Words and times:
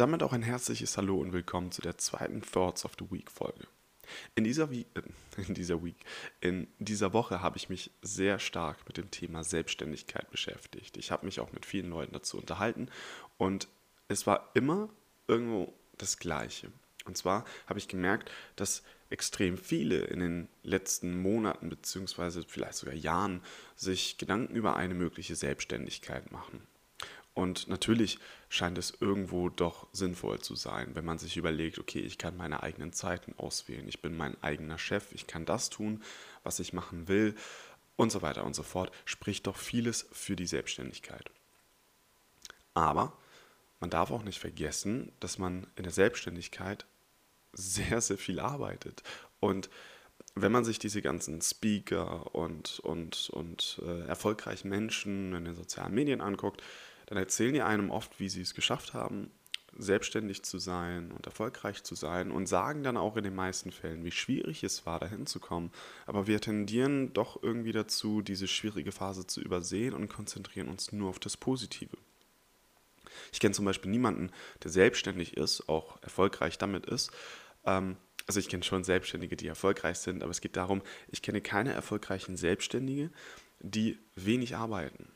damit 0.00 0.22
auch 0.22 0.32
ein 0.32 0.42
herzliches 0.42 0.96
Hallo 0.96 1.18
und 1.18 1.32
willkommen 1.32 1.70
zu 1.70 1.82
der 1.82 1.98
zweiten 1.98 2.42
Thoughts 2.42 2.84
of 2.84 2.92
the 2.98 3.10
Week 3.10 3.30
Folge. 3.30 3.66
In 4.34 4.44
dieser, 4.44 4.70
Week, 4.70 4.86
äh, 4.94 5.02
in 5.46 5.54
dieser 5.54 5.84
Week, 5.84 5.96
in 6.40 6.66
dieser 6.78 7.12
Woche 7.12 7.42
habe 7.42 7.56
ich 7.56 7.68
mich 7.68 7.90
sehr 8.02 8.38
stark 8.38 8.78
mit 8.86 8.96
dem 8.96 9.10
Thema 9.10 9.44
Selbstständigkeit 9.44 10.30
beschäftigt. 10.30 10.96
Ich 10.96 11.10
habe 11.10 11.26
mich 11.26 11.40
auch 11.40 11.52
mit 11.52 11.66
vielen 11.66 11.90
Leuten 11.90 12.12
dazu 12.12 12.38
unterhalten 12.38 12.88
und 13.38 13.68
es 14.08 14.26
war 14.26 14.50
immer 14.54 14.88
irgendwo 15.28 15.72
das 15.98 16.18
Gleiche. 16.18 16.70
Und 17.04 17.16
zwar 17.16 17.44
habe 17.66 17.78
ich 17.78 17.88
gemerkt, 17.88 18.30
dass 18.56 18.82
extrem 19.10 19.58
viele 19.58 20.04
in 20.04 20.20
den 20.20 20.48
letzten 20.62 21.20
Monaten 21.20 21.68
beziehungsweise 21.68 22.44
vielleicht 22.46 22.74
sogar 22.74 22.94
Jahren 22.94 23.42
sich 23.76 24.16
Gedanken 24.16 24.54
über 24.54 24.76
eine 24.76 24.94
mögliche 24.94 25.36
Selbstständigkeit 25.36 26.32
machen. 26.32 26.66
Und 27.34 27.68
natürlich 27.68 28.18
scheint 28.50 28.76
es 28.76 28.92
irgendwo 29.00 29.48
doch 29.48 29.86
sinnvoll 29.92 30.40
zu 30.40 30.54
sein, 30.54 30.94
wenn 30.94 31.04
man 31.04 31.18
sich 31.18 31.36
überlegt, 31.38 31.78
okay, 31.78 32.00
ich 32.00 32.18
kann 32.18 32.36
meine 32.36 32.62
eigenen 32.62 32.92
Zeiten 32.92 33.34
auswählen, 33.38 33.88
ich 33.88 34.02
bin 34.02 34.16
mein 34.16 34.40
eigener 34.42 34.78
Chef, 34.78 35.12
ich 35.12 35.26
kann 35.26 35.46
das 35.46 35.70
tun, 35.70 36.02
was 36.42 36.60
ich 36.60 36.74
machen 36.74 37.08
will 37.08 37.34
und 37.96 38.12
so 38.12 38.20
weiter 38.20 38.44
und 38.44 38.54
so 38.54 38.62
fort, 38.62 38.92
spricht 39.06 39.46
doch 39.46 39.56
vieles 39.56 40.06
für 40.12 40.36
die 40.36 40.46
Selbstständigkeit. 40.46 41.30
Aber 42.74 43.16
man 43.80 43.90
darf 43.90 44.10
auch 44.10 44.22
nicht 44.22 44.38
vergessen, 44.38 45.10
dass 45.20 45.38
man 45.38 45.66
in 45.76 45.84
der 45.84 45.92
Selbstständigkeit 45.92 46.86
sehr, 47.54 48.00
sehr 48.00 48.18
viel 48.18 48.40
arbeitet. 48.40 49.02
Und 49.40 49.70
wenn 50.34 50.52
man 50.52 50.64
sich 50.64 50.78
diese 50.78 51.02
ganzen 51.02 51.42
Speaker 51.42 52.34
und, 52.34 52.78
und, 52.80 53.30
und 53.30 53.80
äh, 53.84 54.06
erfolgreichen 54.06 54.68
Menschen 54.68 55.34
in 55.34 55.44
den 55.44 55.54
sozialen 55.54 55.94
Medien 55.94 56.20
anguckt, 56.20 56.62
dann 57.06 57.18
erzählen 57.18 57.54
die 57.54 57.62
einem 57.62 57.90
oft, 57.90 58.18
wie 58.20 58.28
sie 58.28 58.42
es 58.42 58.54
geschafft 58.54 58.94
haben, 58.94 59.30
selbstständig 59.76 60.42
zu 60.42 60.58
sein 60.58 61.12
und 61.12 61.26
erfolgreich 61.26 61.82
zu 61.82 61.94
sein 61.94 62.30
und 62.30 62.46
sagen 62.46 62.82
dann 62.82 62.96
auch 62.96 63.16
in 63.16 63.24
den 63.24 63.34
meisten 63.34 63.72
Fällen, 63.72 64.04
wie 64.04 64.10
schwierig 64.10 64.62
es 64.64 64.84
war, 64.84 65.00
dahin 65.00 65.26
zu 65.26 65.40
kommen. 65.40 65.70
Aber 66.06 66.26
wir 66.26 66.40
tendieren 66.40 67.12
doch 67.12 67.42
irgendwie 67.42 67.72
dazu, 67.72 68.20
diese 68.22 68.48
schwierige 68.48 68.92
Phase 68.92 69.26
zu 69.26 69.40
übersehen 69.40 69.94
und 69.94 70.08
konzentrieren 70.08 70.68
uns 70.68 70.92
nur 70.92 71.08
auf 71.08 71.18
das 71.18 71.36
Positive. 71.36 71.96
Ich 73.32 73.40
kenne 73.40 73.54
zum 73.54 73.64
Beispiel 73.64 73.90
niemanden, 73.90 74.30
der 74.62 74.70
selbstständig 74.70 75.36
ist, 75.36 75.68
auch 75.68 76.02
erfolgreich 76.02 76.58
damit 76.58 76.86
ist. 76.86 77.10
Ähm, 77.64 77.96
also 78.26 78.40
ich 78.40 78.48
kenne 78.48 78.62
schon 78.62 78.84
Selbstständige, 78.84 79.36
die 79.36 79.46
erfolgreich 79.46 79.98
sind, 79.98 80.22
aber 80.22 80.30
es 80.30 80.40
geht 80.40 80.56
darum, 80.56 80.82
ich 81.08 81.22
kenne 81.22 81.40
keine 81.40 81.72
erfolgreichen 81.72 82.36
Selbstständige, 82.36 83.10
die 83.60 83.98
wenig 84.14 84.56
arbeiten 84.56 85.08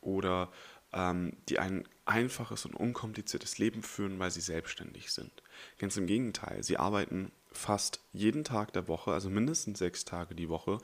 oder 0.00 0.50
die 0.94 1.58
ein 1.58 1.88
einfaches 2.04 2.66
und 2.66 2.74
unkompliziertes 2.74 3.58
Leben 3.58 3.82
führen, 3.82 4.18
weil 4.18 4.30
sie 4.30 4.40
selbstständig 4.40 5.10
sind. 5.12 5.42
Ganz 5.78 5.96
im 5.96 6.06
Gegenteil, 6.06 6.62
sie 6.62 6.76
arbeiten 6.76 7.32
fast 7.50 8.00
jeden 8.12 8.44
Tag 8.44 8.72
der 8.72 8.88
Woche, 8.88 9.12
also 9.12 9.30
mindestens 9.30 9.78
sechs 9.78 10.04
Tage 10.04 10.34
die 10.34 10.48
Woche, 10.48 10.78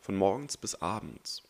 von 0.00 0.16
morgens 0.16 0.56
bis 0.56 0.74
abends. 0.76 1.42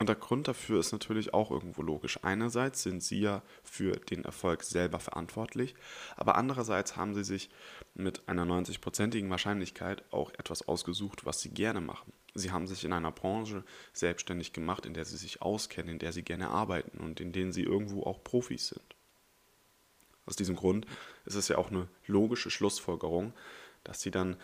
Und 0.00 0.08
der 0.08 0.16
Grund 0.16 0.46
dafür 0.46 0.78
ist 0.78 0.92
natürlich 0.92 1.34
auch 1.34 1.50
irgendwo 1.50 1.82
logisch. 1.82 2.20
Einerseits 2.22 2.84
sind 2.84 3.02
sie 3.02 3.20
ja 3.20 3.42
für 3.64 3.96
den 3.96 4.24
Erfolg 4.24 4.62
selber 4.62 5.00
verantwortlich, 5.00 5.74
aber 6.16 6.36
andererseits 6.36 6.96
haben 6.96 7.14
sie 7.14 7.24
sich 7.24 7.50
mit 7.94 8.28
einer 8.28 8.44
90-prozentigen 8.44 9.28
Wahrscheinlichkeit 9.28 10.04
auch 10.12 10.32
etwas 10.34 10.68
ausgesucht, 10.68 11.26
was 11.26 11.40
sie 11.40 11.50
gerne 11.50 11.80
machen. 11.80 12.12
Sie 12.34 12.52
haben 12.52 12.68
sich 12.68 12.84
in 12.84 12.92
einer 12.92 13.10
Branche 13.10 13.64
selbstständig 13.92 14.52
gemacht, 14.52 14.86
in 14.86 14.94
der 14.94 15.04
sie 15.04 15.16
sich 15.16 15.42
auskennen, 15.42 15.94
in 15.94 15.98
der 15.98 16.12
sie 16.12 16.22
gerne 16.22 16.48
arbeiten 16.48 16.98
und 16.98 17.20
in 17.20 17.32
denen 17.32 17.52
sie 17.52 17.64
irgendwo 17.64 18.04
auch 18.04 18.22
Profis 18.22 18.68
sind. 18.68 18.94
Aus 20.26 20.36
diesem 20.36 20.54
Grund 20.54 20.86
ist 21.24 21.34
es 21.34 21.48
ja 21.48 21.58
auch 21.58 21.72
eine 21.72 21.88
logische 22.06 22.50
Schlussfolgerung, 22.50 23.32
dass 23.82 24.00
sie 24.00 24.12
dann 24.12 24.36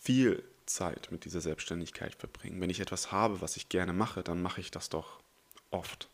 viel 0.00 0.42
Zeit 0.66 1.08
mit 1.10 1.24
dieser 1.24 1.40
Selbstständigkeit 1.40 2.14
verbringen. 2.14 2.60
Wenn 2.60 2.70
ich 2.70 2.80
etwas 2.80 3.12
habe, 3.12 3.40
was 3.40 3.56
ich 3.56 3.68
gerne 3.68 3.92
mache, 3.92 4.22
dann 4.22 4.42
mache 4.42 4.60
ich 4.60 4.70
das 4.70 4.88
doch 4.88 5.20
oft. 5.70 6.08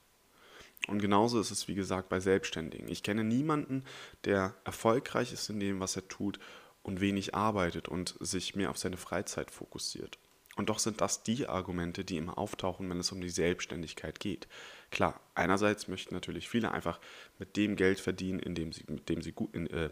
Und 0.88 1.00
genauso 1.00 1.40
ist 1.40 1.50
es, 1.50 1.68
wie 1.68 1.74
gesagt, 1.74 2.08
bei 2.08 2.20
Selbstständigen. 2.20 2.88
Ich 2.88 3.02
kenne 3.02 3.22
niemanden, 3.22 3.84
der 4.24 4.54
erfolgreich 4.64 5.32
ist 5.32 5.50
in 5.50 5.60
dem, 5.60 5.80
was 5.80 5.96
er 5.96 6.08
tut 6.08 6.38
und 6.82 7.00
wenig 7.00 7.34
arbeitet 7.34 7.88
und 7.88 8.16
sich 8.20 8.56
mehr 8.56 8.70
auf 8.70 8.78
seine 8.78 8.96
Freizeit 8.96 9.50
fokussiert. 9.50 10.18
Und 10.56 10.68
doch 10.68 10.78
sind 10.78 11.00
das 11.00 11.22
die 11.22 11.46
Argumente, 11.46 12.04
die 12.04 12.16
immer 12.16 12.38
auftauchen, 12.38 12.88
wenn 12.90 12.98
es 12.98 13.12
um 13.12 13.20
die 13.20 13.30
Selbstständigkeit 13.30 14.18
geht. 14.20 14.48
Klar, 14.90 15.20
einerseits 15.34 15.86
möchten 15.86 16.14
natürlich 16.14 16.48
viele 16.48 16.72
einfach 16.72 17.00
mit 17.38 17.56
dem 17.56 17.76
Geld 17.76 18.00
verdienen, 18.00 18.40
in 18.40 18.54
dem 18.54 18.72
sie, 18.72 18.84
mit 18.88 19.08
dem 19.08 19.22
sie, 19.22 19.32
gut, 19.32 19.54
in, 19.54 19.68
äh, 19.68 19.90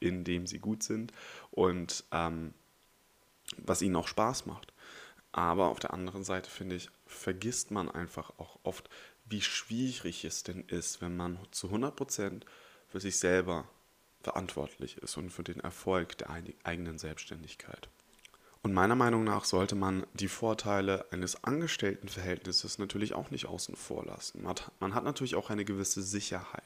in 0.00 0.24
dem 0.24 0.46
sie 0.46 0.60
gut 0.60 0.82
sind 0.82 1.12
und 1.50 2.04
ähm, 2.12 2.54
was 3.56 3.82
ihnen 3.82 3.96
auch 3.96 4.08
Spaß 4.08 4.46
macht. 4.46 4.72
Aber 5.32 5.68
auf 5.68 5.78
der 5.78 5.92
anderen 5.92 6.24
Seite, 6.24 6.50
finde 6.50 6.76
ich, 6.76 6.90
vergisst 7.06 7.70
man 7.70 7.90
einfach 7.90 8.30
auch 8.38 8.58
oft, 8.62 8.88
wie 9.26 9.42
schwierig 9.42 10.24
es 10.24 10.42
denn 10.42 10.64
ist, 10.68 11.00
wenn 11.00 11.16
man 11.16 11.38
zu 11.50 11.68
100% 11.68 12.42
für 12.88 13.00
sich 13.00 13.18
selber 13.18 13.68
verantwortlich 14.22 14.96
ist 14.98 15.16
und 15.16 15.30
für 15.30 15.44
den 15.44 15.60
Erfolg 15.60 16.18
der 16.18 16.30
eigenen 16.30 16.98
Selbstständigkeit. 16.98 17.88
Und 18.62 18.74
meiner 18.74 18.96
Meinung 18.96 19.24
nach 19.24 19.44
sollte 19.44 19.76
man 19.76 20.06
die 20.14 20.28
Vorteile 20.28 21.06
eines 21.12 21.44
Angestelltenverhältnisses 21.44 22.78
natürlich 22.78 23.14
auch 23.14 23.30
nicht 23.30 23.46
außen 23.46 23.76
vor 23.76 24.04
lassen. 24.04 24.42
Man 24.42 24.50
hat, 24.50 24.72
man 24.80 24.94
hat 24.94 25.04
natürlich 25.04 25.36
auch 25.36 25.50
eine 25.50 25.64
gewisse 25.64 26.02
Sicherheit. 26.02 26.64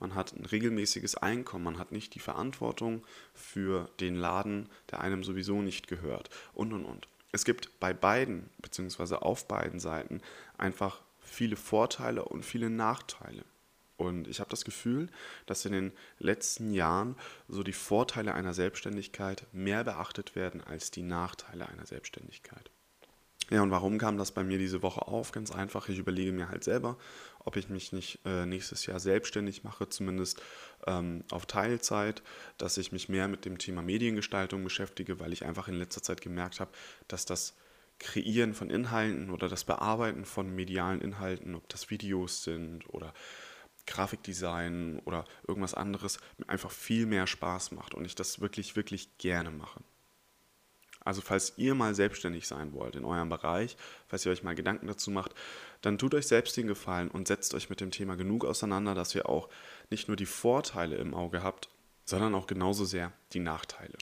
Man 0.00 0.14
hat 0.14 0.34
ein 0.34 0.44
regelmäßiges 0.44 1.16
Einkommen, 1.16 1.64
man 1.64 1.78
hat 1.78 1.92
nicht 1.92 2.14
die 2.14 2.20
Verantwortung 2.20 3.04
für 3.34 3.90
den 4.00 4.16
Laden, 4.16 4.68
der 4.90 5.00
einem 5.00 5.24
sowieso 5.24 5.62
nicht 5.62 5.88
gehört 5.88 6.30
und 6.54 6.72
und 6.72 6.84
und. 6.84 7.08
Es 7.32 7.44
gibt 7.44 7.78
bei 7.80 7.92
beiden, 7.92 8.48
beziehungsweise 8.58 9.22
auf 9.22 9.46
beiden 9.48 9.80
Seiten, 9.80 10.22
einfach 10.56 11.02
viele 11.20 11.56
Vorteile 11.56 12.24
und 12.24 12.44
viele 12.44 12.70
Nachteile. 12.70 13.44
Und 13.98 14.28
ich 14.28 14.38
habe 14.38 14.48
das 14.48 14.64
Gefühl, 14.64 15.08
dass 15.46 15.64
in 15.64 15.72
den 15.72 15.92
letzten 16.18 16.72
Jahren 16.72 17.16
so 17.48 17.64
die 17.64 17.72
Vorteile 17.72 18.32
einer 18.32 18.54
Selbstständigkeit 18.54 19.46
mehr 19.52 19.82
beachtet 19.82 20.36
werden 20.36 20.62
als 20.62 20.92
die 20.92 21.02
Nachteile 21.02 21.68
einer 21.68 21.84
Selbstständigkeit. 21.84 22.70
Ja, 23.50 23.62
und 23.62 23.70
warum 23.70 23.96
kam 23.96 24.18
das 24.18 24.32
bei 24.32 24.44
mir 24.44 24.58
diese 24.58 24.82
Woche 24.82 25.06
auf? 25.08 25.32
Ganz 25.32 25.50
einfach, 25.50 25.88
ich 25.88 25.98
überlege 25.98 26.32
mir 26.32 26.50
halt 26.50 26.64
selber, 26.64 26.98
ob 27.40 27.56
ich 27.56 27.70
mich 27.70 27.92
nicht 27.92 28.18
äh, 28.26 28.44
nächstes 28.44 28.84
Jahr 28.84 29.00
selbstständig 29.00 29.64
mache, 29.64 29.88
zumindest 29.88 30.42
ähm, 30.86 31.24
auf 31.30 31.46
Teilzeit, 31.46 32.22
dass 32.58 32.76
ich 32.76 32.92
mich 32.92 33.08
mehr 33.08 33.26
mit 33.26 33.46
dem 33.46 33.56
Thema 33.56 33.80
Mediengestaltung 33.80 34.62
beschäftige, 34.64 35.18
weil 35.18 35.32
ich 35.32 35.46
einfach 35.46 35.68
in 35.68 35.74
letzter 35.76 36.02
Zeit 36.02 36.20
gemerkt 36.20 36.60
habe, 36.60 36.70
dass 37.08 37.24
das 37.24 37.54
Kreieren 37.98 38.54
von 38.54 38.68
Inhalten 38.70 39.30
oder 39.30 39.48
das 39.48 39.64
Bearbeiten 39.64 40.26
von 40.26 40.54
medialen 40.54 41.00
Inhalten, 41.00 41.54
ob 41.54 41.68
das 41.70 41.90
Videos 41.90 42.44
sind 42.44 42.88
oder 42.92 43.14
Grafikdesign 43.86 45.00
oder 45.06 45.24
irgendwas 45.46 45.72
anderes, 45.72 46.18
mir 46.36 46.48
einfach 46.50 46.70
viel 46.70 47.06
mehr 47.06 47.26
Spaß 47.26 47.72
macht 47.72 47.94
und 47.94 48.04
ich 48.04 48.14
das 48.14 48.40
wirklich, 48.40 48.76
wirklich 48.76 49.16
gerne 49.16 49.50
mache. 49.50 49.80
Also 51.08 51.22
falls 51.22 51.54
ihr 51.56 51.74
mal 51.74 51.94
selbstständig 51.94 52.46
sein 52.46 52.74
wollt 52.74 52.94
in 52.94 53.06
eurem 53.06 53.30
Bereich, 53.30 53.78
falls 54.08 54.26
ihr 54.26 54.32
euch 54.32 54.42
mal 54.42 54.54
Gedanken 54.54 54.88
dazu 54.88 55.10
macht, 55.10 55.34
dann 55.80 55.96
tut 55.96 56.12
euch 56.12 56.26
selbst 56.26 56.54
den 56.58 56.66
Gefallen 56.66 57.08
und 57.08 57.28
setzt 57.28 57.54
euch 57.54 57.70
mit 57.70 57.80
dem 57.80 57.90
Thema 57.90 58.14
genug 58.14 58.44
auseinander, 58.44 58.94
dass 58.94 59.14
ihr 59.14 59.26
auch 59.26 59.48
nicht 59.88 60.08
nur 60.08 60.18
die 60.18 60.26
Vorteile 60.26 60.96
im 60.96 61.14
Auge 61.14 61.42
habt, 61.42 61.70
sondern 62.04 62.34
auch 62.34 62.46
genauso 62.46 62.84
sehr 62.84 63.10
die 63.32 63.40
Nachteile. 63.40 63.96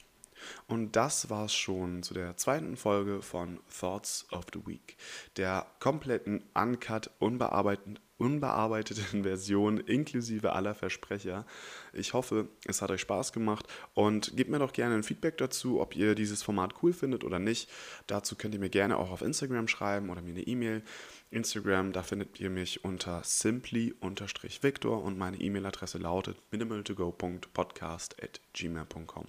Und 0.67 0.97
das 0.97 1.31
war 1.31 1.47
es 1.47 1.55
schon 1.55 2.03
zu 2.03 2.15
der 2.15 2.37
zweiten 2.37 2.77
Folge 2.77 3.23
von 3.23 3.61
Thoughts 3.81 4.27
of 4.31 4.45
the 4.53 4.67
Week, 4.67 4.97
der 5.37 5.67
kompletten, 5.81 6.43
uncut, 6.55 7.11
unbearbeiteten, 7.19 7.99
unbearbeiteten 8.19 9.23
Version 9.23 9.79
inklusive 9.79 10.53
aller 10.53 10.75
Versprecher. 10.75 11.45
Ich 11.93 12.15
hoffe, 12.15 12.49
es 12.65 12.83
hat 12.83 12.91
euch 12.91 13.01
Spaß 13.03 13.33
gemacht 13.33 13.67
und 13.95 14.37
gebt 14.37 14.51
mir 14.51 14.59
doch 14.59 14.73
gerne 14.73 14.95
ein 14.95 15.03
Feedback 15.03 15.37
dazu, 15.39 15.81
ob 15.81 15.97
ihr 15.97 16.15
dieses 16.15 16.43
Format 16.43 16.75
cool 16.83 16.93
findet 16.93 17.25
oder 17.25 17.39
nicht. 17.39 17.69
Dazu 18.07 18.37
könnt 18.37 18.55
ihr 18.55 18.61
mir 18.61 18.71
gerne 18.71 18.97
auch 18.97 19.11
auf 19.11 19.23
Instagram 19.23 19.69
schreiben 19.69 20.11
oder 20.11 20.23
mir 20.23 20.31
eine 20.31 20.43
E-Mail. 20.47 20.83
Instagram, 21.31 21.93
da 21.93 22.03
findet 22.03 22.41
ihr 22.41 22.51
mich 22.51 22.85
unter 22.85 23.23
simply-victor 23.25 25.03
und 25.03 25.19
meine 25.19 25.39
E-Mail-Adresse 25.39 25.99
lautet 25.99 26.37
minimaltogo.podcast 26.51 28.23
at 28.23 28.41
gmail.com. 28.55 29.27